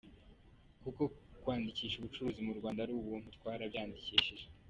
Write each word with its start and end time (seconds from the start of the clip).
Kuko 0.83 1.01
kwandikisha 1.41 1.95
ubucuruzi 1.97 2.39
mu 2.47 2.53
Rwanda 2.59 2.79
ari 2.81 2.93
ubuntu, 2.99 3.27
twarabwandikishije. 3.35 4.43